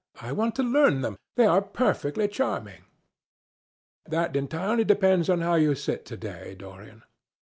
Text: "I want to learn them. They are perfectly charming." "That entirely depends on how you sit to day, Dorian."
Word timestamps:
"I 0.19 0.31
want 0.31 0.55
to 0.55 0.63
learn 0.63 1.01
them. 1.01 1.19
They 1.35 1.45
are 1.45 1.61
perfectly 1.61 2.27
charming." 2.27 2.85
"That 4.07 4.35
entirely 4.35 4.83
depends 4.83 5.29
on 5.29 5.41
how 5.41 5.53
you 5.53 5.75
sit 5.75 6.05
to 6.07 6.17
day, 6.17 6.55
Dorian." 6.57 7.03